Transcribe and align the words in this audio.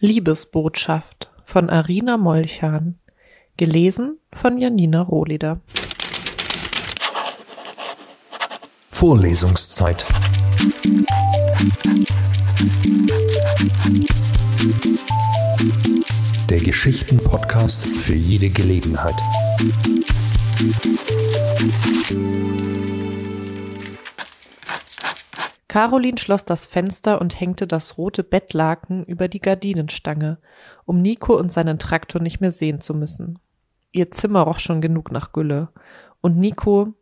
Liebesbotschaft 0.00 1.28
von 1.44 1.68
Arina 1.70 2.16
Molchan. 2.16 3.00
Gelesen 3.56 4.18
von 4.32 4.56
Janina 4.56 5.02
Rohleder. 5.02 5.60
Vorlesungszeit. 8.90 10.06
Der 16.48 16.60
Geschichten-Podcast 16.60 17.84
für 17.84 18.14
jede 18.14 18.50
Gelegenheit. 18.50 19.16
Caroline 25.68 26.16
schloss 26.16 26.46
das 26.46 26.64
Fenster 26.64 27.20
und 27.20 27.38
hängte 27.38 27.66
das 27.66 27.98
rote 27.98 28.24
Bettlaken 28.24 29.04
über 29.04 29.28
die 29.28 29.40
Gardinenstange, 29.40 30.38
um 30.86 31.02
Nico 31.02 31.36
und 31.36 31.52
seinen 31.52 31.78
Traktor 31.78 32.22
nicht 32.22 32.40
mehr 32.40 32.52
sehen 32.52 32.80
zu 32.80 32.94
müssen. 32.94 33.38
Ihr 33.92 34.10
Zimmer 34.10 34.40
roch 34.42 34.58
schon 34.58 34.80
genug 34.80 35.12
nach 35.12 35.32
Gülle. 35.32 35.68
Und 36.22 36.38
Nico, 36.38 36.94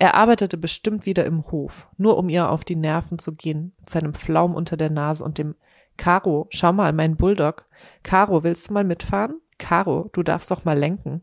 er 0.00 0.14
arbeitete 0.14 0.56
bestimmt 0.56 1.06
wieder 1.06 1.24
im 1.26 1.50
Hof, 1.50 1.88
nur 1.96 2.18
um 2.18 2.28
ihr 2.28 2.50
auf 2.50 2.64
die 2.64 2.76
Nerven 2.76 3.18
zu 3.18 3.34
gehen, 3.34 3.72
mit 3.78 3.90
seinem 3.90 4.14
Flaum 4.14 4.54
unter 4.54 4.76
der 4.76 4.90
Nase 4.90 5.24
und 5.24 5.38
dem 5.38 5.54
Caro, 5.96 6.46
schau 6.50 6.72
mal, 6.72 6.92
mein 6.92 7.16
Bulldog. 7.16 7.66
Caro, 8.04 8.44
willst 8.44 8.68
du 8.68 8.74
mal 8.74 8.84
mitfahren? 8.84 9.40
Caro, 9.58 10.08
du 10.12 10.22
darfst 10.22 10.50
doch 10.50 10.64
mal 10.64 10.78
lenken. 10.78 11.22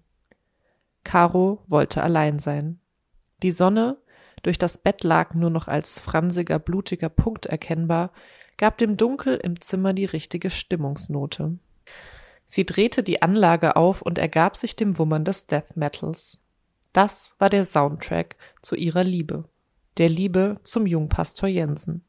Caro 1.06 1.64
wollte 1.68 2.04
allein 2.04 2.40
sein. 2.40 2.80
Die 3.42 3.52
Sonne, 3.52 3.98
durch 4.46 4.60
das 4.60 4.78
Bettlaken 4.78 5.40
nur 5.40 5.50
noch 5.50 5.68
als 5.68 6.00
fransiger, 6.00 6.60
blutiger 6.60 7.10
Punkt 7.10 7.48
erkennbar, 7.48 8.12
gab 8.58 8.78
dem 8.78 8.96
Dunkel 8.96 9.38
im 9.38 9.60
Zimmer 9.60 9.94
die 9.94 10.06
richtige 10.06 10.52
Stimmungsnote. 10.52 11.58
Sie 12.46 12.64
drehte 12.64 13.02
die 13.02 13.24
Anlage 13.24 13.76
auf 13.76 14.04
und 14.04 14.20
ergab 14.20 14.56
sich 14.56 14.76
dem 14.76 15.00
Wummern 15.00 15.26
des 15.26 15.48
Death 15.48 15.76
Metals. 15.76 16.38
Das 16.94 17.36
war 17.40 17.50
der 17.50 17.66
Soundtrack 17.66 18.36
zu 18.62 18.76
ihrer 18.76 19.04
Liebe, 19.04 19.46
der 19.98 20.10
Liebe 20.10 20.60
zum 20.64 20.86
Jungpastor 20.86 21.50
Jensen. 21.50 22.04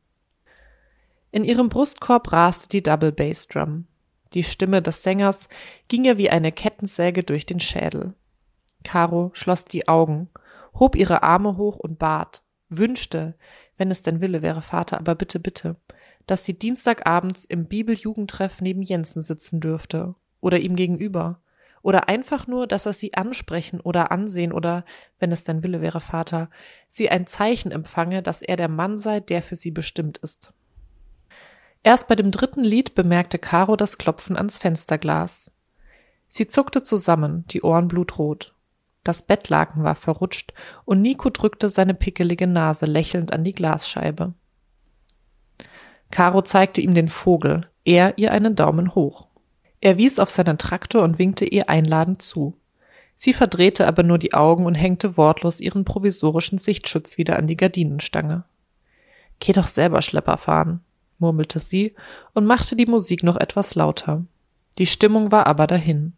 In 1.33 1.43
ihrem 1.43 1.71
Brustkorb 1.71 2.33
raste 2.33 2.69
die 2.69 2.83
Double 2.83 3.13
Bass 3.13 3.49
Drum. 3.49 3.87
Die 4.35 4.45
Stimme 4.45 4.83
des 4.83 5.03
Sängers 5.03 5.49
ging 5.89 6.05
ihr 6.05 6.19
wie 6.19 6.29
eine 6.29 6.53
Kettensäge 6.53 7.23
durch 7.23 7.47
den 7.47 7.61
Schädel. 7.61 8.13
Caro 8.85 9.31
schloss 9.33 9.65
die 9.65 9.89
Augen 9.89 10.29
hob 10.79 10.97
ihre 10.97 11.23
Arme 11.23 11.57
hoch 11.57 11.77
und 11.77 11.99
bat, 11.99 12.43
wünschte, 12.69 13.35
wenn 13.77 13.91
es 13.91 14.03
denn 14.03 14.21
Wille 14.21 14.43
wäre, 14.43 14.63
Vater, 14.63 14.99
aber 14.99 15.15
bitte, 15.15 15.39
bitte, 15.39 15.77
dass 16.27 16.45
sie 16.45 16.59
Dienstagabends 16.59 17.45
im 17.45 17.67
Bibeljugendtreff 17.67 18.61
neben 18.61 18.83
Jensen 18.83 19.23
sitzen 19.23 19.61
dürfte 19.61 20.15
oder 20.41 20.59
ihm 20.59 20.77
gegenüber 20.77 21.41
oder 21.87 22.09
einfach 22.09 22.49
nur, 22.49 22.67
dass 22.67 22.85
er 22.85 22.93
sie 22.93 23.15
ansprechen 23.15 23.81
oder 23.81 24.11
ansehen 24.11 24.53
oder, 24.53 24.85
wenn 25.21 25.31
es 25.31 25.45
denn 25.45 25.63
Wille 25.63 25.81
wäre, 25.81 26.01
Vater, 26.01 26.51
sie 26.91 27.09
ein 27.11 27.29
Zeichen 27.29 27.71
empfange, 27.71 28.25
dass 28.25 28.43
er 28.43 28.57
der 28.57 28.67
Mann 28.67 28.99
sei, 28.99 29.21
der 29.21 29.41
für 29.41 29.55
sie 29.55 29.71
bestimmt 29.71 30.19
ist. 30.19 30.53
Erst 31.85 32.09
bei 32.09 32.17
dem 32.17 32.33
dritten 32.33 32.65
Lied 32.65 32.97
bemerkte 32.97 33.39
Caro 33.39 33.77
das 33.77 33.99
Klopfen 33.99 34.37
ans 34.37 34.59
Fensterglas. 34.59 35.53
Sie 36.29 36.49
zuckte 36.49 36.83
zusammen, 36.83 37.45
die 37.53 37.63
Ohren 37.63 37.87
blutrot. 37.87 38.56
Das 39.07 39.23
Bettlaken 39.23 39.85
war 39.85 39.95
verrutscht 39.95 40.53
und 40.85 41.01
Nico 41.01 41.31
drückte 41.31 41.71
seine 41.71 41.95
pickelige 41.95 42.49
Nase 42.49 42.87
lächelnd 42.87 43.33
an 43.33 43.45
die 43.45 43.53
Glasscheibe. 43.53 44.35
Caro 46.11 46.43
zeigte 46.43 46.81
ihm 46.81 46.93
den 46.93 47.09
Vogel, 47.09 47.69
er 47.85 48.19
ihr 48.19 48.33
einen 48.33 48.57
Daumen 48.57 48.97
hoch. 48.97 49.29
Er 49.81 49.97
wies 49.97 50.19
auf 50.19 50.31
seinen 50.31 50.59
Traktor 50.59 51.05
und 51.05 51.21
winkte 51.21 51.45
ihr 51.45 51.71
einladend 51.71 52.21
zu. 52.21 52.59
Sie 53.17 53.33
verdrehte 53.33 53.87
aber 53.87 54.03
nur 54.03 54.19
die 54.19 54.35
Augen 54.35 54.67
und 54.67 54.75
hängte 54.75 55.17
wortlos 55.17 55.61
ihren 55.61 55.85
provisorischen 55.85 56.59
Sichtschutz 56.59 57.17
wieder 57.17 57.37
an 57.37 57.47
die 57.47 57.57
Gardinenstange. 57.57 58.43
Geh 59.39 59.53
doch 59.53 59.69
selber 59.69 60.03
Schlepper 60.03 60.37
fahren, 60.37 60.81
murmelte 61.21 61.61
sie 61.61 61.95
und 62.35 62.45
machte 62.45 62.75
die 62.75 62.87
Musik 62.87 63.23
noch 63.23 63.37
etwas 63.37 63.77
lauter. 63.77 64.25
Die 64.79 64.87
Stimmung 64.89 65.31
war 65.31 65.47
aber 65.47 65.69
dahin. 65.69 66.15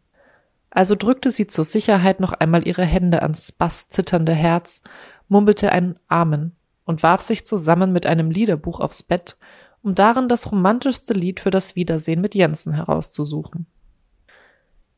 Also 0.71 0.95
drückte 0.95 1.31
sie 1.31 1.47
zur 1.47 1.65
Sicherheit 1.65 2.21
noch 2.21 2.33
einmal 2.33 2.67
ihre 2.67 2.85
Hände 2.85 3.23
ans 3.23 3.53
basszitternde 3.53 4.35
Herz, 4.35 4.83
murmelte 5.29 5.73
ein 5.73 5.99
Amen 6.09 6.57
und 6.85 7.03
warf 7.03 7.21
sich 7.21 7.47
zusammen 7.47 7.93
mit 7.93 8.07
einem 8.07 8.31
Liederbuch 8.31 8.81
aufs 8.81 9.03
Bett, 9.03 9.37
um 9.83 9.95
darin 9.95 10.29
das 10.29 10.51
romantischste 10.51 11.15
Lied 11.15 11.41
für 11.41 11.51
das 11.51 11.77
Wiedersehen 11.77 12.21
mit 12.21 12.35
Jensen 12.35 12.75
herauszusuchen. 12.75 13.67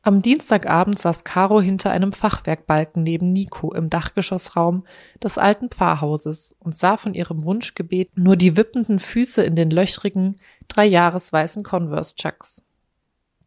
Am 0.03 0.23
Dienstagabend 0.23 0.97
saß 0.97 1.23
Caro 1.23 1.61
hinter 1.61 1.91
einem 1.91 2.11
Fachwerkbalken 2.11 3.03
neben 3.03 3.31
Nico 3.31 3.71
im 3.71 3.91
Dachgeschossraum 3.91 4.85
des 5.23 5.37
alten 5.37 5.69
Pfarrhauses 5.69 6.55
und 6.59 6.75
sah 6.75 6.97
von 6.97 7.13
ihrem 7.13 7.43
Wunschgebet 7.43 8.09
nur 8.15 8.35
die 8.35 8.57
wippenden 8.57 8.99
Füße 8.99 9.43
in 9.43 9.55
den 9.55 9.69
löchrigen, 9.69 10.37
drei 10.67 10.87
Jahresweißen 10.87 11.61
Converse 11.63 12.15
Chucks. 12.15 12.63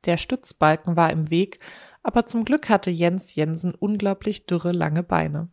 Der 0.05 0.17
Stützbalken 0.17 0.97
war 0.97 1.11
im 1.11 1.31
Weg 1.31 1.59
aber 2.05 2.27
zum 2.27 2.45
Glück 2.45 2.69
hatte 2.69 2.91
Jens 2.91 3.35
Jensen 3.35 3.75
unglaublich 3.75 4.47
dürre 4.47 4.71
lange 4.71 5.03
Beine. 5.03 5.49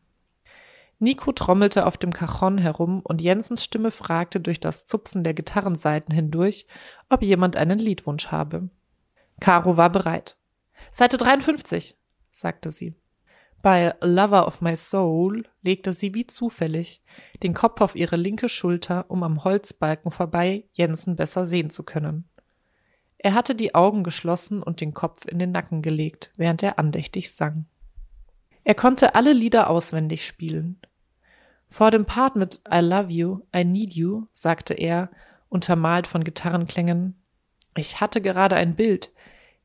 Nico 1.00 1.32
trommelte 1.32 1.88
auf 1.88 1.98
dem 1.98 2.14
Cajon 2.14 2.60
herum 2.60 3.00
und 3.04 3.22
Jensens 3.22 3.64
Stimme 3.64 3.90
fragte 3.90 4.40
durch 4.40 4.60
das 4.60 4.86
Zupfen 4.86 5.24
der 5.24 5.34
Gitarrenseiten 5.34 6.14
hindurch, 6.14 6.68
ob 7.10 7.24
jemand 7.24 7.56
einen 7.56 7.80
Liedwunsch 7.80 8.28
habe. 8.28 8.70
Caro 9.40 9.78
war 9.78 9.90
bereit. 9.90 10.38
Seite 10.92 11.18
53, 11.18 11.98
sagte 12.32 12.70
sie. 12.70 12.94
Bei 13.64 13.96
Lover 14.02 14.46
of 14.48 14.62
My 14.62 14.76
Soul 14.76 15.46
legte 15.62 15.94
sie 15.94 16.14
wie 16.14 16.28
zufällig 16.28 17.02
den 17.42 17.54
Kopf 17.54 17.82
auf 17.82 17.96
ihre 17.96 18.16
linke 18.16 18.50
Schulter, 18.50 19.06
um 19.10 19.24
am 19.24 19.44
Holzbalken 19.44 20.12
vorbei 20.12 20.66
Jensen 20.74 21.16
besser 21.16 21.46
sehen 21.46 21.70
zu 21.70 21.84
können. 21.84 22.28
Er 23.24 23.36
hatte 23.36 23.54
die 23.54 23.76
Augen 23.76 24.04
geschlossen 24.04 24.64
und 24.64 24.82
den 24.82 24.96
Kopf 24.96 25.28
in 25.28 25.38
den 25.38 25.52
Nacken 25.52 25.84
gelegt, 25.84 26.34
während 26.38 26.64
er 26.64 26.80
andächtig 26.80 27.32
sang. 27.32 27.68
Er 28.64 28.74
konnte 28.74 29.14
alle 29.14 29.32
Lieder 29.32 29.70
auswendig 29.70 30.26
spielen. 30.26 30.80
Vor 31.70 31.92
dem 31.92 32.06
Part 32.06 32.36
mit 32.36 32.62
I 32.68 32.80
love 32.80 33.12
you, 33.12 33.42
I 33.56 33.64
need 33.64 33.94
you, 33.94 34.26
sagte 34.32 34.74
er, 34.74 35.12
untermalt 35.50 36.08
von 36.08 36.24
Gitarrenklängen, 36.24 37.16
ich 37.76 38.02
hatte 38.02 38.22
gerade 38.22 38.56
ein 38.56 38.76
Bild. 38.76 39.14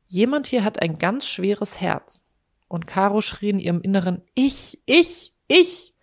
Jemand 0.05 0.45
hier 0.45 0.63
hat 0.63 0.79
ein 0.79 0.99
ganz 0.99 1.27
schweres 1.27 1.81
Herz. 1.81 2.27
Und 2.67 2.85
Caro 2.85 3.21
schrie 3.21 3.49
in 3.49 3.59
ihrem 3.59 3.81
Inneren, 3.81 4.21
ich, 4.35 4.83
ich, 4.85 5.33
ich, 5.47 5.95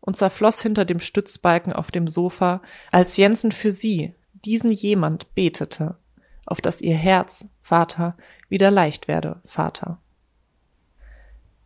und 0.00 0.16
zerfloss 0.16 0.62
hinter 0.62 0.86
dem 0.86 1.00
Stützbalken 1.00 1.74
auf 1.74 1.90
dem 1.90 2.08
Sofa, 2.08 2.62
als 2.90 3.18
Jensen 3.18 3.52
für 3.52 3.72
sie, 3.72 4.14
diesen 4.32 4.72
jemand, 4.72 5.34
betete 5.34 5.98
auf 6.46 6.60
dass 6.60 6.80
ihr 6.80 6.94
Herz, 6.94 7.46
Vater, 7.60 8.16
wieder 8.48 8.70
leicht 8.70 9.08
werde, 9.08 9.40
Vater. 9.44 9.98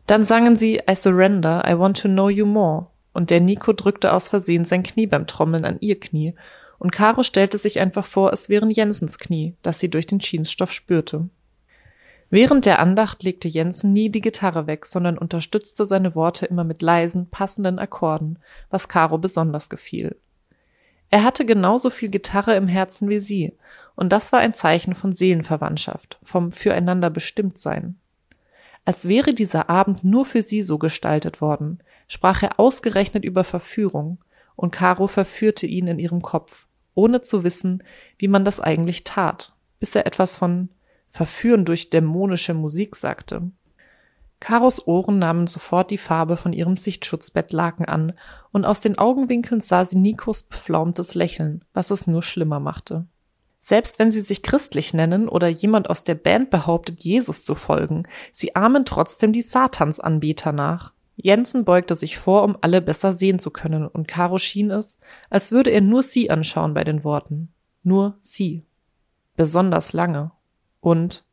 Dann 0.07 0.23
sangen 0.23 0.55
sie 0.55 0.81
I 0.89 0.95
surrender, 0.95 1.63
I 1.67 1.77
want 1.77 2.01
to 2.01 2.07
know 2.07 2.29
you 2.29 2.45
more, 2.45 2.87
und 3.13 3.29
der 3.29 3.41
Nico 3.41 3.73
drückte 3.73 4.13
aus 4.13 4.27
Versehen 4.27 4.65
sein 4.65 4.83
Knie 4.83 5.07
beim 5.07 5.27
Trommeln 5.27 5.65
an 5.65 5.77
ihr 5.81 5.99
Knie, 5.99 6.35
und 6.79 6.91
Caro 6.91 7.23
stellte 7.23 7.57
sich 7.57 7.79
einfach 7.79 8.05
vor, 8.05 8.31
es 8.33 8.49
wären 8.49 8.69
Jensens 8.69 9.19
Knie, 9.19 9.55
das 9.61 9.79
sie 9.79 9.89
durch 9.89 10.07
den 10.07 10.19
Jeansstoff 10.19 10.71
spürte. 10.71 11.29
Während 12.29 12.65
der 12.65 12.79
Andacht 12.79 13.23
legte 13.23 13.47
Jensen 13.47 13.91
nie 13.91 14.09
die 14.09 14.21
Gitarre 14.21 14.67
weg, 14.67 14.85
sondern 14.85 15.17
unterstützte 15.17 15.85
seine 15.85 16.15
Worte 16.15 16.45
immer 16.45 16.63
mit 16.63 16.81
leisen, 16.81 17.29
passenden 17.29 17.79
Akkorden, 17.79 18.39
was 18.69 18.87
Caro 18.87 19.17
besonders 19.17 19.69
gefiel. 19.69 20.15
Er 21.09 21.23
hatte 21.23 21.43
genauso 21.45 21.89
viel 21.89 22.09
Gitarre 22.09 22.55
im 22.55 22.67
Herzen 22.67 23.09
wie 23.09 23.19
sie, 23.19 23.57
und 23.99 24.13
das 24.13 24.31
war 24.31 24.39
ein 24.39 24.53
Zeichen 24.53 24.95
von 24.95 25.11
Seelenverwandtschaft, 25.11 26.19
vom 26.23 26.53
Füreinander 26.53 27.09
bestimmt 27.09 27.57
sein. 27.57 27.99
Als 28.85 29.09
wäre 29.09 29.33
dieser 29.33 29.69
Abend 29.69 30.05
nur 30.05 30.25
für 30.25 30.41
sie 30.41 30.61
so 30.61 30.77
gestaltet 30.77 31.41
worden, 31.41 31.83
sprach 32.07 32.41
er 32.41 32.61
ausgerechnet 32.61 33.25
über 33.25 33.43
Verführung, 33.43 34.19
und 34.55 34.71
Caro 34.71 35.07
verführte 35.07 35.67
ihn 35.67 35.87
in 35.87 35.99
ihrem 35.99 36.21
Kopf, 36.21 36.67
ohne 36.95 37.19
zu 37.19 37.43
wissen, 37.43 37.83
wie 38.17 38.29
man 38.29 38.45
das 38.45 38.61
eigentlich 38.61 39.03
tat, 39.03 39.51
bis 39.81 39.93
er 39.95 40.05
etwas 40.05 40.37
von 40.37 40.69
Verführen 41.09 41.65
durch 41.65 41.89
dämonische 41.89 42.53
Musik 42.53 42.95
sagte. 42.95 43.51
Karos 44.39 44.87
Ohren 44.87 45.19
nahmen 45.19 45.47
sofort 45.47 45.91
die 45.91 45.97
Farbe 45.97 46.37
von 46.37 46.53
ihrem 46.53 46.77
Sichtschutzbettlaken 46.77 47.85
an, 47.85 48.13
und 48.53 48.63
aus 48.63 48.79
den 48.79 48.97
Augenwinkeln 48.97 49.59
sah 49.59 49.83
sie 49.83 49.97
Nikos 49.97 50.43
beflaumtes 50.43 51.15
Lächeln, 51.15 51.65
was 51.73 51.91
es 51.91 52.07
nur 52.07 52.23
schlimmer 52.23 52.61
machte. 52.61 53.05
Selbst 53.59 53.99
wenn 53.99 54.11
sie 54.11 54.21
sich 54.21 54.41
christlich 54.41 54.93
nennen 54.93 55.27
oder 55.27 55.47
jemand 55.47 55.89
aus 55.89 56.03
der 56.03 56.15
Band 56.15 56.49
behauptet, 56.49 57.03
Jesus 57.03 57.43
zu 57.43 57.55
folgen, 57.55 58.03
sie 58.31 58.55
ahmen 58.55 58.85
trotzdem 58.85 59.33
die 59.33 59.41
Satansanbeter 59.41 60.51
nach. 60.53 60.93
Jensen 61.15 61.65
beugte 61.65 61.95
sich 61.95 62.17
vor, 62.17 62.43
um 62.43 62.57
alle 62.61 62.81
besser 62.81 63.11
sehen 63.11 63.39
zu 63.39 63.51
können, 63.51 63.85
und 63.85 64.07
Caro 64.07 64.37
schien 64.37 64.71
es, 64.71 64.97
als 65.29 65.51
würde 65.51 65.69
er 65.69 65.81
nur 65.81 66.01
sie 66.01 66.29
anschauen 66.29 66.73
bei 66.73 66.85
den 66.85 67.03
Worten. 67.03 67.53
Nur 67.83 68.17
sie. 68.21 68.65
Besonders 69.35 69.91
lange. 69.91 70.31
Und, 70.79 71.25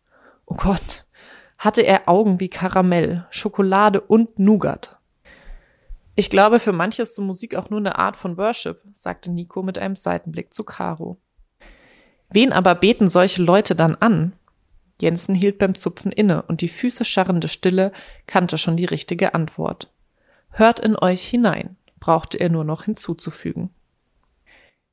oh 0.47 0.57
Gott, 0.57 1.05
hatte 1.59 1.83
er 1.83 2.09
Augen 2.09 2.41
wie 2.41 2.49
Karamell, 2.49 3.27
Schokolade 3.31 4.01
und 4.01 4.41
Nougat. 4.41 4.97
Ich 6.17 6.31
glaube, 6.31 6.59
für 6.59 6.73
manche 6.73 7.03
ist 7.03 7.15
so 7.15 7.23
Musik 7.23 7.55
auch 7.55 7.71
nur 7.71 7.79
eine 7.79 7.99
Art 7.99 8.17
von 8.17 8.37
Worship, 8.37 8.83
sagte 8.93 9.31
Nico 9.31 9.63
mit 9.63 9.79
einem 9.79 9.95
Seitenblick 9.97 10.53
zu 10.53 10.65
Caro. 10.65 11.19
Wen 12.31 12.53
aber 12.53 12.75
beten 12.75 13.09
solche 13.09 13.43
Leute 13.43 13.75
dann 13.75 13.95
an? 13.97 14.33
Jensen 15.01 15.35
hielt 15.35 15.59
beim 15.59 15.75
Zupfen 15.75 16.11
inne 16.11 16.43
und 16.43 16.61
die 16.61 16.69
Füße 16.69 17.05
scharrende 17.05 17.49
Stille 17.49 17.93
kannte 18.27 18.59
schon 18.59 18.77
die 18.77 18.85
richtige 18.85 19.35
Antwort. 19.35 19.93
Hört 20.51 20.81
in 20.81 20.97
euch 20.97 21.23
hinein, 21.23 21.77
brauchte 22.01 22.39
er 22.39 22.49
nur 22.49 22.65
noch 22.65 22.85
hinzuzufügen. 22.85 23.71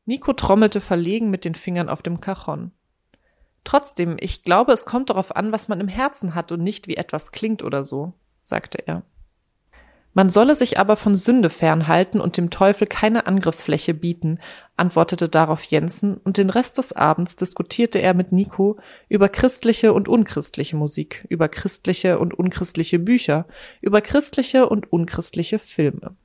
Nico 0.06 0.33
trommelte 0.33 0.81
verlegen 0.81 1.30
mit 1.30 1.45
den 1.45 1.56
Fingern 1.56 1.88
auf 1.88 2.01
dem 2.01 2.19
Cajon. 2.19 2.71
Trotzdem, 3.63 4.18
ich 4.19 4.44
glaube, 4.44 4.74
es 4.74 4.85
kommt 4.85 5.09
darauf 5.09 5.35
an, 5.35 5.53
was 5.53 5.69
man 5.69 5.80
im 5.80 5.88
Herzen 5.88 6.35
hat 6.35 6.51
und 6.51 6.62
nicht 6.62 6.88
wie 6.89 6.97
etwas 6.97 7.31
klingt 7.31 7.63
oder 7.63 7.85
so, 7.85 8.13
sagte 8.44 8.85
er. 8.85 9.03
Man 10.15 10.30
solle 10.30 10.54
sich 10.54 10.77
aber 10.77 10.95
von 10.95 11.15
Sünde 11.15 11.50
fernhalten 11.50 12.21
und 12.21 12.38
dem 12.38 12.51
Teufel 12.51 12.86
keine 12.86 13.25
Angriffsfläche 13.25 13.95
bieten, 13.95 14.38
antwortete 14.77 15.27
darauf 15.27 15.63
Jensen, 15.63 16.18
und 16.18 16.38
den 16.38 16.51
Rest 16.51 16.77
des 16.77 16.94
Abends 16.94 17.36
diskutierte 17.36 18.00
er 18.00 18.13
mit 18.13 18.31
Nico 18.31 18.77
über 19.10 19.27
christliche 19.27 19.92
und 19.92 20.07
unchristliche 20.07 20.75
Musik, 20.75 21.25
über 21.30 21.50
christliche 21.50 22.19
und 22.19 22.38
unchristliche 22.38 23.00
Bücher, 23.00 23.48
über 23.81 24.01
christliche 24.01 24.69
und 24.69 24.94
unchristliche 24.94 25.57
Filme. 25.57 26.16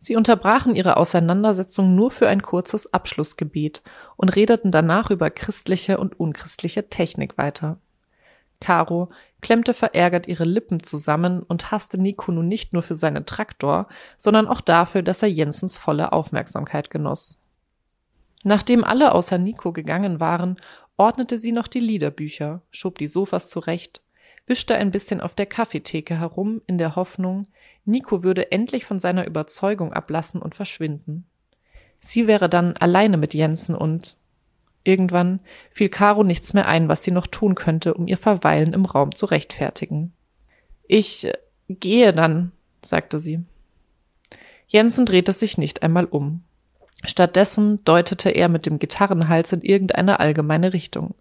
Sie 0.00 0.14
unterbrachen 0.14 0.76
ihre 0.76 0.96
Auseinandersetzung 0.96 1.96
nur 1.96 2.12
für 2.12 2.28
ein 2.28 2.42
kurzes 2.42 2.94
Abschlussgebet 2.94 3.82
und 4.16 4.28
redeten 4.36 4.70
danach 4.70 5.10
über 5.10 5.30
christliche 5.30 5.98
und 5.98 6.20
unchristliche 6.20 6.88
Technik 6.88 7.36
weiter. 7.36 7.80
Caro 8.60 9.10
klemmte 9.40 9.72
verärgert 9.74 10.26
ihre 10.26 10.44
Lippen 10.44 10.82
zusammen 10.82 11.42
und 11.42 11.70
hasste 11.70 11.98
Nico 11.98 12.32
nun 12.32 12.48
nicht 12.48 12.72
nur 12.72 12.82
für 12.82 12.96
seinen 12.96 13.24
Traktor, 13.24 13.88
sondern 14.16 14.48
auch 14.48 14.60
dafür, 14.60 15.02
dass 15.02 15.22
er 15.22 15.28
Jensens 15.28 15.78
volle 15.78 16.12
Aufmerksamkeit 16.12 16.90
genoss. 16.90 17.40
Nachdem 18.44 18.84
alle 18.84 19.12
außer 19.12 19.38
Nico 19.38 19.72
gegangen 19.72 20.20
waren, 20.20 20.56
ordnete 20.96 21.38
sie 21.38 21.52
noch 21.52 21.68
die 21.68 21.80
Liederbücher, 21.80 22.62
schob 22.70 22.98
die 22.98 23.08
Sofas 23.08 23.50
zurecht, 23.50 24.02
wischte 24.46 24.74
ein 24.74 24.90
bisschen 24.90 25.20
auf 25.20 25.34
der 25.34 25.46
Kaffeetheke 25.46 26.18
herum 26.18 26.62
in 26.66 26.78
der 26.78 26.96
Hoffnung, 26.96 27.46
Nico 27.84 28.22
würde 28.22 28.50
endlich 28.52 28.84
von 28.84 29.00
seiner 29.00 29.26
Überzeugung 29.26 29.92
ablassen 29.92 30.42
und 30.42 30.54
verschwinden. 30.54 31.26
Sie 32.00 32.28
wäre 32.28 32.48
dann 32.48 32.76
alleine 32.76 33.16
mit 33.16 33.34
Jensen 33.34 33.74
und 33.74 34.18
Irgendwann 34.88 35.40
fiel 35.70 35.90
Caro 35.90 36.24
nichts 36.24 36.54
mehr 36.54 36.66
ein, 36.66 36.88
was 36.88 37.04
sie 37.04 37.10
noch 37.10 37.26
tun 37.26 37.54
könnte, 37.54 37.92
um 37.92 38.08
ihr 38.08 38.16
Verweilen 38.16 38.72
im 38.72 38.86
Raum 38.86 39.14
zu 39.14 39.26
rechtfertigen. 39.26 40.14
Ich 40.86 41.26
äh, 41.26 41.34
gehe 41.68 42.14
dann, 42.14 42.52
sagte 42.80 43.18
sie. 43.18 43.40
Jensen 44.66 45.04
drehte 45.04 45.32
sich 45.34 45.58
nicht 45.58 45.82
einmal 45.82 46.06
um. 46.06 46.42
Stattdessen 47.04 47.84
deutete 47.84 48.30
er 48.30 48.48
mit 48.48 48.64
dem 48.64 48.78
Gitarrenhals 48.78 49.52
in 49.52 49.60
irgendeine 49.60 50.20
allgemeine 50.20 50.72
Richtung. 50.72 51.14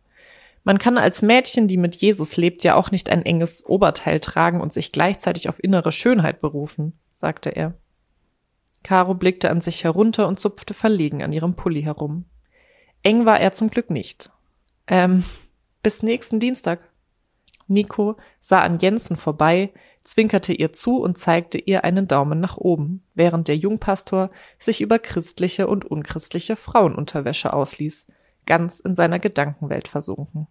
Man 0.63 0.77
kann 0.79 0.97
als 0.97 1.21
Mädchen, 1.21 1.67
die 1.67 1.77
mit 1.77 1.93
Jesus 1.95 2.37
lebt, 2.37 2.63
ja 2.63 2.75
auch 2.75 2.91
nicht 2.91 3.09
ein 3.09 3.25
enges 3.25 3.65
Oberteil 3.65 4.21
tragen 4.21 4.61
und 4.61 4.71
sich 4.71 4.93
gleichzeitig 4.93 5.49
auf 5.49 5.61
innere 5.61 5.91
Schönheit 5.91 6.39
berufen, 6.39 6.93
sagte 7.15 7.49
er. 7.49 7.73
Caro 8.83 9.13
blickte 9.13 9.49
an 9.49 9.59
sich 9.59 9.83
herunter 9.83 10.25
und 10.29 10.39
zupfte 10.39 10.73
verlegen 10.73 11.21
an 11.21 11.33
ihrem 11.33 11.55
Pulli 11.55 11.83
herum. 11.83 12.23
Eng 13.03 13.25
war 13.25 13.39
er 13.39 13.53
zum 13.53 13.69
Glück 13.69 13.89
nicht. 13.89 14.29
Ähm, 14.87 15.23
bis 15.83 16.03
nächsten 16.03 16.39
Dienstag. 16.39 16.79
Nico 17.67 18.17
sah 18.39 18.61
an 18.61 18.79
Jensen 18.79 19.17
vorbei, 19.17 19.71
zwinkerte 20.01 20.53
ihr 20.53 20.71
zu 20.71 21.01
und 21.01 21.17
zeigte 21.17 21.57
ihr 21.57 21.83
einen 21.83 22.07
Daumen 22.07 22.39
nach 22.39 22.57
oben, 22.57 23.03
während 23.13 23.49
der 23.49 23.57
Jungpastor 23.57 24.29
sich 24.57 24.81
über 24.81 24.99
christliche 24.99 25.67
und 25.67 25.85
unchristliche 25.85 26.55
Frauenunterwäsche 26.55 27.51
ausließ, 27.51 28.07
ganz 28.45 28.79
in 28.79 28.95
seiner 28.95 29.19
Gedankenwelt 29.19 29.89
versunken. 29.89 30.47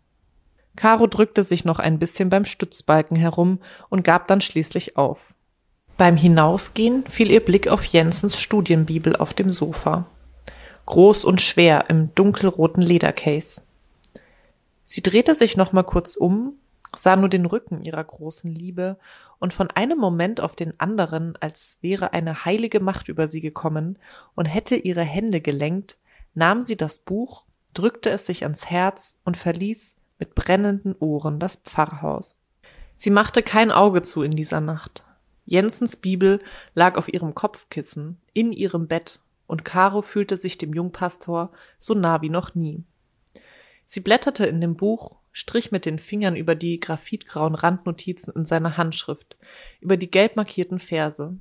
Caro 0.77 1.07
drückte 1.07 1.43
sich 1.43 1.65
noch 1.65 1.79
ein 1.79 1.99
bisschen 1.99 2.29
beim 2.29 2.45
Stützbalken 2.45 3.17
herum 3.17 3.61
und 3.89 4.05
gab 4.05 4.29
dann 4.29 4.43
schließlich 4.43 4.99
auf. 4.99 5.35
Beim 5.97 6.19
Hinausgehen 6.19 7.07
fiel 7.09 7.31
ihr 7.31 7.43
Blick 7.43 7.69
auf 7.69 7.85
Jensens 7.87 8.39
Studienbibel 8.39 9.17
auf 9.17 9.33
dem 9.33 9.51
Sofa 9.51 10.07
groß 10.87 11.25
und 11.25 11.41
schwer 11.43 11.87
im 11.89 12.15
dunkelroten 12.15 12.83
Ledercase. 12.83 13.63
Sie 14.85 15.03
drehte 15.03 15.35
sich 15.35 15.57
noch 15.57 15.73
mal 15.73 15.83
kurz 15.83 16.17
um, 16.17 16.55
sah 16.97 17.17
nur 17.17 17.29
den 17.29 17.45
Rücken 17.45 17.83
ihrer 17.83 18.05
großen 18.05 18.51
Liebe 18.51 18.97
und 19.39 19.53
von 19.53 19.71
einem 19.71 19.99
Moment 19.99 20.41
auf 20.41 20.57
den 20.57 20.79
anderen, 20.81 21.35
als 21.41 21.79
wäre 21.83 22.13
eine 22.13 22.45
heilige 22.45 22.81
Macht 22.81 23.09
über 23.09 23.29
sie 23.29 23.41
gekommen 23.41 23.99
und 24.35 24.47
hätte 24.47 24.77
ihre 24.77 25.03
Hände 25.03 25.41
gelenkt, 25.41 25.99
nahm 26.35 26.63
sie 26.63 26.77
das 26.77 27.01
Buch, 27.01 27.45
drückte 27.75 28.11
es 28.11 28.27
sich 28.27 28.45
ans 28.45 28.67
Herz 28.71 29.17
und 29.25 29.37
verließ 29.37 29.95
mit 30.19 30.35
brennenden 30.35 30.95
Ohren 30.99 31.39
das 31.39 31.57
Pfarrhaus. 31.57 32.41
Sie 32.97 33.11
machte 33.11 33.43
kein 33.43 33.71
Auge 33.71 34.03
zu 34.03 34.23
in 34.23 34.33
dieser 34.33 34.61
Nacht. 34.61 35.03
Jensens 35.45 35.97
Bibel 35.97 36.41
lag 36.75 36.97
auf 36.97 37.13
ihrem 37.13 37.35
Kopfkissen, 37.35 38.19
in 38.33 38.53
ihrem 38.53 38.89
Bett 38.89 39.21
und 39.47 39.65
Caro 39.65 40.03
fühlte 40.03 40.37
sich 40.37 40.59
dem 40.59 40.73
Jungpastor 40.73 41.51
so 41.79 41.95
nah 41.95 42.23
wie 42.23 42.31
noch 42.31 42.55
nie. 42.55 42.85
Sie 43.87 44.01
blätterte 44.01 44.47
in 44.47 44.61
dem 44.61 44.77
Buch, 44.77 45.17
strich 45.33 45.71
mit 45.71 45.87
den 45.87 45.99
Fingern 45.99 46.35
über 46.35 46.55
die 46.55 46.81
graphitgrauen 46.81 47.55
Randnotizen 47.55 48.33
in 48.35 48.45
seiner 48.45 48.77
Handschrift, 48.77 49.37
über 49.81 49.97
die 49.97 50.11
gelb 50.11 50.37
markierten 50.37 50.79
Verse. 50.79 51.37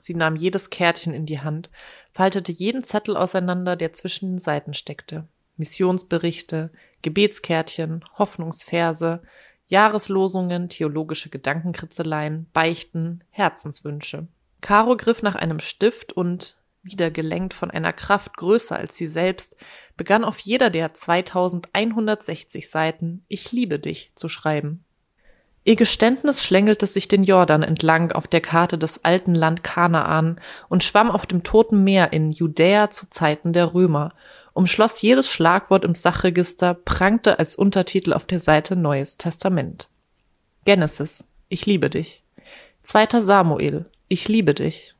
Sie 0.00 0.14
nahm 0.14 0.36
jedes 0.36 0.70
Kärtchen 0.70 1.14
in 1.14 1.26
die 1.26 1.40
Hand, 1.40 1.70
faltete 2.12 2.52
jeden 2.52 2.84
Zettel 2.84 3.16
auseinander, 3.16 3.76
der 3.76 3.92
zwischen 3.92 4.32
den 4.32 4.38
Seiten 4.38 4.74
steckte. 4.74 5.26
Missionsberichte, 5.56 6.70
Gebetskärtchen, 7.02 8.04
Hoffnungsverse, 8.16 9.22
Jahreslosungen, 9.66 10.68
theologische 10.68 11.28
Gedankenkritzeleien, 11.30 12.46
Beichten, 12.52 13.22
Herzenswünsche. 13.30 14.28
Caro 14.60 14.96
griff 14.96 15.22
nach 15.22 15.34
einem 15.34 15.60
Stift 15.60 16.12
und, 16.12 16.56
wieder 16.82 17.10
gelenkt 17.10 17.54
von 17.54 17.70
einer 17.70 17.92
Kraft 17.92 18.36
größer 18.36 18.76
als 18.76 18.96
sie 18.96 19.08
selbst, 19.08 19.56
begann 19.96 20.24
auf 20.24 20.38
jeder 20.38 20.70
der 20.70 20.94
2160 20.94 22.70
Seiten 22.70 23.24
Ich 23.28 23.52
liebe 23.52 23.78
dich 23.78 24.12
zu 24.14 24.28
schreiben. 24.28 24.84
Ihr 25.64 25.76
Geständnis 25.76 26.42
schlängelte 26.42 26.86
sich 26.86 27.08
den 27.08 27.24
Jordan 27.24 27.62
entlang 27.62 28.12
auf 28.12 28.26
der 28.26 28.40
Karte 28.40 28.78
des 28.78 29.04
alten 29.04 29.34
Land 29.34 29.62
Kanaan 29.62 30.40
und 30.70 30.82
schwamm 30.82 31.10
auf 31.10 31.26
dem 31.26 31.42
Toten 31.42 31.84
Meer 31.84 32.12
in 32.14 32.30
Judäa 32.30 32.88
zu 32.88 33.10
Zeiten 33.10 33.52
der 33.52 33.74
Römer, 33.74 34.14
umschloss 34.54 35.02
jedes 35.02 35.30
Schlagwort 35.30 35.84
im 35.84 35.94
Sachregister, 35.94 36.72
prangte 36.72 37.38
als 37.38 37.54
Untertitel 37.54 38.14
auf 38.14 38.24
der 38.24 38.38
Seite 38.38 38.76
Neues 38.76 39.18
Testament. 39.18 39.90
Genesis, 40.64 41.28
ich 41.50 41.66
liebe 41.66 41.90
dich. 41.90 42.24
Zweiter 42.80 43.20
Samuel, 43.20 43.86
ich 44.08 44.26
liebe 44.26 44.54
dich. 44.54 44.94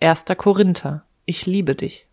Erster 0.00 0.34
Korinther, 0.34 1.03
ich 1.26 1.46
liebe 1.46 1.74
dich. 1.74 2.06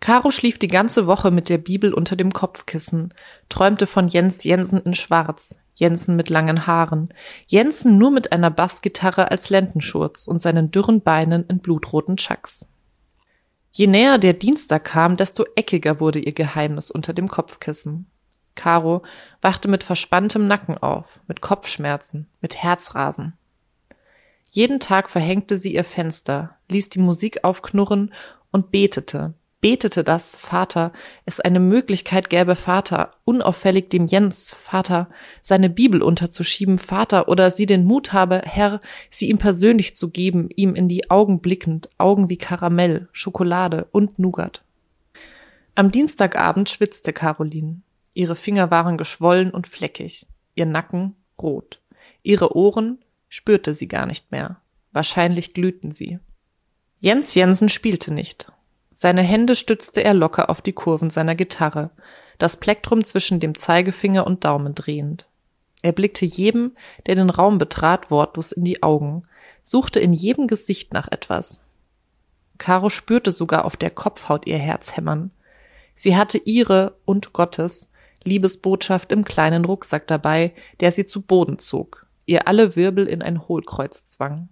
Caro 0.00 0.32
schlief 0.32 0.58
die 0.58 0.68
ganze 0.68 1.06
Woche 1.06 1.30
mit 1.30 1.48
der 1.48 1.58
Bibel 1.58 1.94
unter 1.94 2.16
dem 2.16 2.32
Kopfkissen, 2.32 3.14
träumte 3.48 3.86
von 3.86 4.08
Jens 4.08 4.42
Jensen 4.42 4.80
in 4.82 4.94
Schwarz, 4.94 5.60
Jensen 5.76 6.16
mit 6.16 6.28
langen 6.28 6.66
Haaren, 6.66 7.14
Jensen 7.46 7.98
nur 7.98 8.10
mit 8.10 8.32
einer 8.32 8.50
Bassgitarre 8.50 9.30
als 9.30 9.48
Lendenschurz 9.48 10.26
und 10.26 10.42
seinen 10.42 10.72
dürren 10.72 11.02
Beinen 11.02 11.46
in 11.46 11.60
blutroten 11.60 12.16
Chucks. 12.16 12.66
Je 13.70 13.86
näher 13.86 14.18
der 14.18 14.34
Dienstag 14.34 14.84
kam, 14.84 15.16
desto 15.16 15.44
eckiger 15.54 16.00
wurde 16.00 16.18
ihr 16.18 16.32
Geheimnis 16.32 16.90
unter 16.90 17.12
dem 17.12 17.28
Kopfkissen. 17.28 18.06
Caro 18.54 19.02
wachte 19.40 19.68
mit 19.68 19.82
verspanntem 19.82 20.46
Nacken 20.46 20.76
auf, 20.76 21.20
mit 21.26 21.40
Kopfschmerzen, 21.40 22.28
mit 22.40 22.56
Herzrasen. 22.56 23.34
Jeden 24.54 24.80
Tag 24.80 25.08
verhängte 25.08 25.56
sie 25.56 25.74
ihr 25.74 25.82
Fenster, 25.82 26.58
ließ 26.68 26.90
die 26.90 26.98
Musik 26.98 27.42
aufknurren 27.42 28.12
und 28.50 28.70
betete, 28.70 29.32
betete, 29.62 30.04
dass, 30.04 30.36
Vater, 30.36 30.92
es 31.24 31.40
eine 31.40 31.58
Möglichkeit 31.58 32.28
gäbe, 32.28 32.54
Vater, 32.54 33.14
unauffällig 33.24 33.88
dem 33.88 34.04
Jens, 34.06 34.52
Vater, 34.52 35.08
seine 35.40 35.70
Bibel 35.70 36.02
unterzuschieben, 36.02 36.76
Vater, 36.76 37.28
oder 37.28 37.50
sie 37.50 37.64
den 37.64 37.86
Mut 37.86 38.12
habe, 38.12 38.42
Herr, 38.44 38.82
sie 39.08 39.30
ihm 39.30 39.38
persönlich 39.38 39.96
zu 39.96 40.10
geben, 40.10 40.50
ihm 40.54 40.74
in 40.74 40.86
die 40.86 41.10
Augen 41.10 41.40
blickend, 41.40 41.88
Augen 41.96 42.28
wie 42.28 42.36
Karamell, 42.36 43.08
Schokolade 43.12 43.86
und 43.90 44.18
Nougat. 44.18 44.62
Am 45.74 45.90
Dienstagabend 45.90 46.68
schwitzte 46.68 47.14
Caroline. 47.14 47.80
Ihre 48.12 48.36
Finger 48.36 48.70
waren 48.70 48.98
geschwollen 48.98 49.50
und 49.50 49.66
fleckig, 49.66 50.26
ihr 50.54 50.66
Nacken 50.66 51.14
rot, 51.38 51.80
ihre 52.22 52.54
Ohren 52.54 52.98
spürte 53.32 53.74
sie 53.74 53.88
gar 53.88 54.04
nicht 54.04 54.30
mehr. 54.30 54.58
Wahrscheinlich 54.92 55.54
glühten 55.54 55.92
sie. 55.92 56.18
Jens 57.00 57.34
Jensen 57.34 57.70
spielte 57.70 58.12
nicht. 58.12 58.52
Seine 58.92 59.22
Hände 59.22 59.56
stützte 59.56 60.04
er 60.04 60.12
locker 60.12 60.50
auf 60.50 60.60
die 60.60 60.74
Kurven 60.74 61.08
seiner 61.08 61.34
Gitarre. 61.34 61.90
das 62.36 62.58
Plektrum 62.58 63.04
zwischen 63.04 63.40
dem 63.40 63.54
Zeigefinger 63.54 64.26
und 64.26 64.44
Daumen 64.44 64.74
drehend. 64.74 65.28
Er 65.80 65.92
blickte 65.92 66.26
jedem, 66.26 66.72
der 67.06 67.14
den 67.14 67.30
Raum 67.30 67.56
betrat, 67.56 68.10
wortlos 68.10 68.52
in 68.52 68.64
die 68.64 68.82
Augen, 68.82 69.22
suchte 69.62 69.98
in 69.98 70.12
jedem 70.12 70.46
Gesicht 70.46 70.92
nach 70.92 71.08
etwas. 71.10 71.62
Caro 72.58 72.90
spürte 72.90 73.30
sogar 73.30 73.64
auf 73.64 73.76
der 73.76 73.90
Kopfhaut 73.90 74.46
ihr 74.46 74.58
Herz 74.58 74.94
hämmern. 74.94 75.30
Sie 75.94 76.16
hatte 76.16 76.36
ihre 76.36 76.96
und 77.06 77.32
Gottes 77.32 77.90
Liebesbotschaft 78.24 79.10
im 79.10 79.24
kleinen 79.24 79.64
Rucksack 79.64 80.06
dabei, 80.06 80.52
der 80.80 80.92
sie 80.92 81.06
zu 81.06 81.22
Boden 81.22 81.58
zog, 81.58 82.06
ihr 82.26 82.48
alle 82.48 82.76
Wirbel 82.76 83.06
in 83.06 83.22
ein 83.22 83.48
Hohlkreuz 83.48 84.04
zwang. 84.04 84.48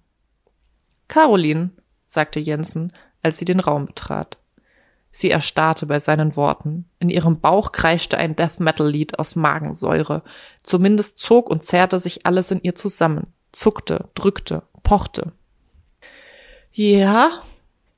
Caroline, 1.09 1.71
sagte 2.07 2.41
Jensen, 2.41 2.93
als 3.23 3.39
sie 3.39 3.45
den 3.45 3.61
Raum 3.61 3.87
betrat. 3.87 4.39
Sie 5.13 5.31
erstarrte 5.31 5.87
bei 5.87 5.99
seinen 5.99 6.37
Worten. 6.37 6.89
In 7.01 7.11
ihrem 7.11 7.41
Bauch 7.41 7.73
kreischte 7.73 8.17
ein 8.17 8.37
Death 8.37 8.61
Metal 8.61 8.89
Lied 8.89 9.19
aus 9.19 9.35
Magensäure. 9.35 10.23
Zumindest 10.63 11.19
zog 11.19 11.51
und 11.51 11.65
zerrte 11.65 11.99
sich 11.99 12.27
alles 12.27 12.51
in 12.51 12.63
ihr 12.63 12.75
zusammen, 12.75 13.27
zuckte, 13.51 14.09
drückte, 14.15 14.63
pochte. 14.83 15.33
Ja? 16.73 17.31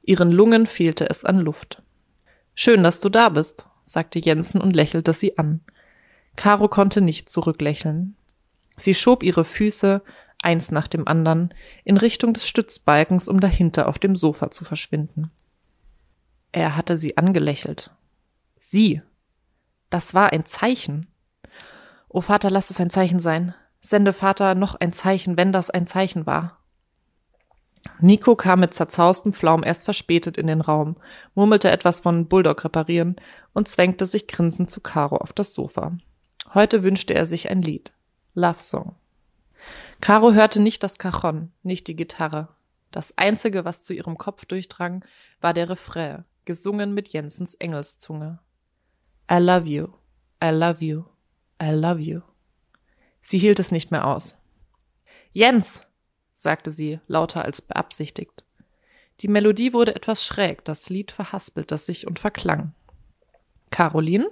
Ihren 0.02 0.32
Lungen 0.32 0.66
fehlte 0.66 1.08
es 1.08 1.24
an 1.24 1.38
Luft. 1.38 1.82
Schön, 2.54 2.82
dass 2.82 3.00
du 3.00 3.08
da 3.08 3.28
bist, 3.28 3.66
sagte 3.84 4.18
Jensen 4.18 4.60
und 4.60 4.74
lächelte 4.74 5.12
sie 5.12 5.38
an. 5.38 5.60
Caro 6.36 6.68
konnte 6.68 7.02
nicht 7.02 7.28
zurücklächeln. 7.28 8.16
Sie 8.82 8.94
schob 8.94 9.22
ihre 9.22 9.44
Füße, 9.44 10.02
eins 10.42 10.72
nach 10.72 10.88
dem 10.88 11.06
anderen, 11.06 11.54
in 11.84 11.96
Richtung 11.96 12.34
des 12.34 12.48
Stützbalkens, 12.48 13.28
um 13.28 13.38
dahinter 13.38 13.86
auf 13.86 14.00
dem 14.00 14.16
Sofa 14.16 14.50
zu 14.50 14.64
verschwinden. 14.64 15.30
Er 16.50 16.76
hatte 16.76 16.96
sie 16.96 17.16
angelächelt. 17.16 17.92
Sie. 18.58 19.00
Das 19.88 20.14
war 20.14 20.32
ein 20.32 20.46
Zeichen. 20.46 21.06
O 22.08 22.20
Vater, 22.20 22.50
lass 22.50 22.70
es 22.70 22.80
ein 22.80 22.90
Zeichen 22.90 23.20
sein. 23.20 23.54
Sende 23.80 24.12
Vater 24.12 24.56
noch 24.56 24.74
ein 24.74 24.92
Zeichen, 24.92 25.36
wenn 25.36 25.52
das 25.52 25.70
ein 25.70 25.86
Zeichen 25.86 26.26
war. 26.26 26.58
Nico 28.00 28.34
kam 28.34 28.60
mit 28.60 28.74
zerzaustem 28.74 29.32
Pflaum 29.32 29.62
erst 29.62 29.84
verspätet 29.84 30.36
in 30.36 30.48
den 30.48 30.60
Raum, 30.60 30.96
murmelte 31.36 31.70
etwas 31.70 32.00
von 32.00 32.26
Bulldog 32.26 32.64
reparieren 32.64 33.14
und 33.52 33.68
zwängte 33.68 34.06
sich 34.06 34.26
grinsend 34.26 34.70
zu 34.70 34.80
Caro 34.80 35.18
auf 35.18 35.32
das 35.32 35.54
Sofa. 35.54 35.96
Heute 36.52 36.82
wünschte 36.82 37.14
er 37.14 37.26
sich 37.26 37.48
ein 37.48 37.62
Lied. 37.62 37.92
Love 38.34 38.60
Song. 38.60 38.94
Caro 40.00 40.32
hörte 40.32 40.60
nicht 40.60 40.82
das 40.82 40.98
Cajon, 40.98 41.52
nicht 41.62 41.86
die 41.86 41.96
Gitarre. 41.96 42.48
Das 42.90 43.16
einzige, 43.16 43.64
was 43.64 43.82
zu 43.82 43.92
ihrem 43.92 44.18
Kopf 44.18 44.44
durchdrang, 44.46 45.04
war 45.40 45.54
der 45.54 45.68
Refrain, 45.68 46.24
gesungen 46.44 46.94
mit 46.94 47.12
Jensens 47.12 47.54
Engelszunge. 47.54 48.38
I 49.30 49.36
love 49.36 49.68
you, 49.68 49.88
I 50.42 50.48
love 50.48 50.84
you, 50.84 51.04
I 51.62 51.70
love 51.70 52.00
you. 52.00 52.20
Sie 53.22 53.38
hielt 53.38 53.58
es 53.58 53.70
nicht 53.70 53.90
mehr 53.90 54.06
aus. 54.06 54.34
Jens, 55.32 55.82
sagte 56.34 56.70
sie, 56.70 57.00
lauter 57.06 57.44
als 57.44 57.62
beabsichtigt. 57.62 58.44
Die 59.20 59.28
Melodie 59.28 59.72
wurde 59.72 59.94
etwas 59.94 60.24
schräg, 60.24 60.64
das 60.64 60.90
Lied 60.90 61.12
verhaspelte 61.12 61.78
sich 61.78 62.06
und 62.06 62.18
verklang. 62.18 62.74
Caroline? 63.70 64.28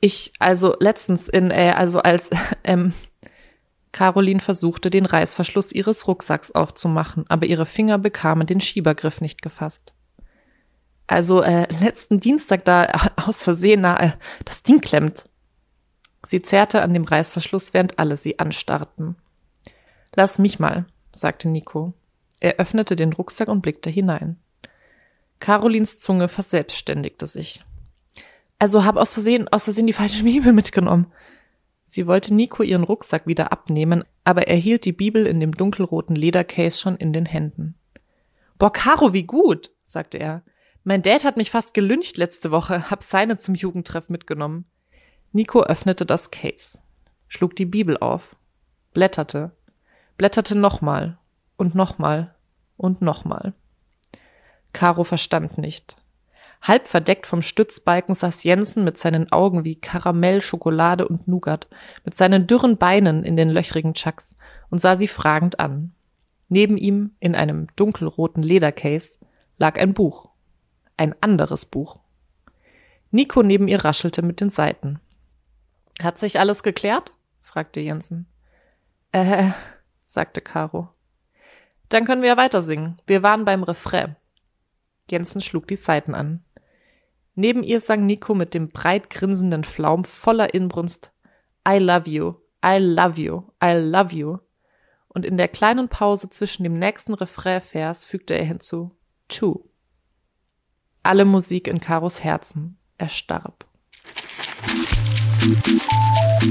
Ich, 0.00 0.32
also 0.38 0.74
letztens 0.80 1.28
in, 1.28 1.50
äh, 1.50 1.74
also 1.76 2.00
als, 2.00 2.30
ähm, 2.64 2.94
Caroline 3.92 4.40
versuchte, 4.40 4.88
den 4.88 5.06
Reißverschluss 5.06 5.72
ihres 5.72 6.06
Rucksacks 6.06 6.52
aufzumachen, 6.52 7.24
aber 7.28 7.46
ihre 7.46 7.66
Finger 7.66 7.98
bekamen 7.98 8.46
den 8.46 8.60
Schiebergriff 8.60 9.20
nicht 9.20 9.42
gefasst. 9.42 9.92
Also 11.06 11.42
äh, 11.42 11.66
letzten 11.82 12.20
Dienstag 12.20 12.64
da 12.64 12.86
aus 13.16 13.42
Versehen, 13.42 13.80
na, 13.80 14.00
äh, 14.00 14.12
das 14.44 14.62
Ding 14.62 14.80
klemmt. 14.80 15.28
Sie 16.24 16.42
zerrte 16.42 16.82
an 16.82 16.94
dem 16.94 17.04
Reißverschluss, 17.04 17.74
während 17.74 17.98
alle 17.98 18.16
sie 18.16 18.38
anstarrten. 18.38 19.16
Lass 20.14 20.38
mich 20.38 20.58
mal, 20.58 20.86
sagte 21.12 21.48
Nico. 21.48 21.94
Er 22.40 22.56
öffnete 22.56 22.94
den 22.94 23.12
Rucksack 23.12 23.48
und 23.48 23.60
blickte 23.60 23.90
hinein. 23.90 24.38
Carolins 25.40 25.98
Zunge 25.98 26.28
verselbstständigte 26.28 27.26
sich. 27.26 27.64
Also 28.60 28.84
hab 28.84 28.96
aus 28.96 29.14
Versehen, 29.14 29.48
aus 29.48 29.64
Versehen 29.64 29.88
die 29.88 29.92
falsche 29.92 30.22
Bibel 30.24 30.52
mitgenommen. 30.52 31.06
Sie 31.86 32.06
wollte 32.06 32.32
Nico 32.32 32.62
ihren 32.62 32.84
Rucksack 32.84 33.26
wieder 33.26 33.50
abnehmen, 33.50 34.04
aber 34.22 34.46
er 34.46 34.56
hielt 34.56 34.84
die 34.84 34.92
Bibel 34.92 35.26
in 35.26 35.40
dem 35.40 35.52
dunkelroten 35.52 36.14
Ledercase 36.14 36.78
schon 36.78 36.96
in 36.96 37.12
den 37.12 37.26
Händen. 37.26 37.74
Boah, 38.58 38.72
Caro, 38.72 39.12
wie 39.12 39.24
gut, 39.24 39.72
sagte 39.82 40.18
er. 40.18 40.44
Mein 40.84 41.02
Dad 41.02 41.24
hat 41.24 41.36
mich 41.36 41.50
fast 41.50 41.74
gelüncht 41.74 42.16
letzte 42.16 42.50
Woche, 42.52 42.90
hab 42.90 43.02
seine 43.02 43.38
zum 43.38 43.54
Jugendtreff 43.54 44.08
mitgenommen. 44.08 44.66
Nico 45.32 45.62
öffnete 45.62 46.06
das 46.06 46.30
Case, 46.30 46.78
schlug 47.28 47.56
die 47.56 47.64
Bibel 47.64 47.96
auf, 47.96 48.36
blätterte, 48.92 49.52
blätterte 50.16 50.54
nochmal 50.54 51.18
und 51.56 51.74
nochmal 51.74 52.34
und 52.76 53.00
nochmal. 53.00 53.54
Caro 54.72 55.04
verstand 55.04 55.58
nicht. 55.58 55.96
Halb 56.62 56.88
verdeckt 56.88 57.26
vom 57.26 57.40
Stützbalken 57.40 58.14
saß 58.14 58.44
Jensen 58.44 58.84
mit 58.84 58.98
seinen 58.98 59.32
Augen 59.32 59.64
wie 59.64 59.76
Karamell, 59.76 60.42
Schokolade 60.42 61.08
und 61.08 61.26
Nougat, 61.26 61.68
mit 62.04 62.14
seinen 62.14 62.46
dürren 62.46 62.76
Beinen 62.76 63.24
in 63.24 63.36
den 63.36 63.48
löchrigen 63.48 63.94
Chucks 63.94 64.36
und 64.68 64.78
sah 64.80 64.96
sie 64.96 65.08
fragend 65.08 65.58
an. 65.58 65.92
Neben 66.48 66.76
ihm, 66.76 67.12
in 67.20 67.34
einem 67.34 67.68
dunkelroten 67.76 68.42
Ledercase, 68.42 69.20
lag 69.56 69.78
ein 69.78 69.94
Buch. 69.94 70.28
Ein 70.96 71.14
anderes 71.22 71.64
Buch. 71.64 72.00
Nico 73.10 73.42
neben 73.42 73.68
ihr 73.68 73.84
raschelte 73.84 74.22
mit 74.22 74.40
den 74.40 74.50
Seiten. 74.50 75.00
Hat 76.02 76.18
sich 76.18 76.38
alles 76.38 76.62
geklärt? 76.62 77.14
fragte 77.40 77.80
Jensen. 77.80 78.26
Äh, 79.12 79.50
sagte 80.06 80.40
Caro. 80.40 80.88
Dann 81.88 82.04
können 82.04 82.22
wir 82.22 82.28
ja 82.30 82.36
weiter 82.36 82.62
singen. 82.62 83.00
Wir 83.06 83.22
waren 83.22 83.44
beim 83.44 83.62
Refrain. 83.62 84.16
Jensen 85.10 85.40
schlug 85.40 85.66
die 85.66 85.76
Saiten 85.76 86.14
an. 86.14 86.44
Neben 87.40 87.62
ihr 87.62 87.80
sang 87.80 88.04
Nico 88.04 88.34
mit 88.34 88.52
dem 88.52 88.68
breit 88.68 89.08
grinsenden 89.08 89.64
Flaum 89.64 90.04
voller 90.04 90.52
Inbrunst 90.52 91.10
I 91.66 91.78
love 91.78 92.06
you, 92.06 92.34
I 92.62 92.76
love 92.76 93.18
you, 93.18 93.44
I 93.64 93.78
love 93.78 94.14
you. 94.14 94.40
Und 95.08 95.24
in 95.24 95.38
der 95.38 95.48
kleinen 95.48 95.88
Pause 95.88 96.28
zwischen 96.28 96.64
dem 96.64 96.78
nächsten 96.78 97.14
Refrainvers 97.14 98.04
fügte 98.04 98.34
er 98.34 98.44
hinzu 98.44 98.94
Two. 99.28 99.70
Alle 101.02 101.24
Musik 101.24 101.66
in 101.66 101.80
Karos 101.80 102.22
Herzen 102.22 102.78
erstarb. 102.98 103.64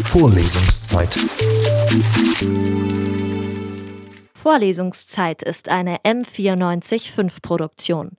Vorlesungszeit. 0.06 1.14
Vorlesungszeit 4.34 5.44
ist 5.44 5.70
eine 5.70 5.98
M945 5.98 7.42
Produktion. 7.44 8.19